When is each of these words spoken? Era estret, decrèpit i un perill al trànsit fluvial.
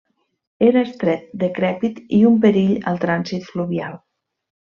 Era 0.67 0.81
estret, 0.87 1.27
decrèpit 1.43 2.01
i 2.21 2.23
un 2.31 2.41
perill 2.47 2.73
al 2.93 2.99
trànsit 3.05 3.47
fluvial. 3.51 4.01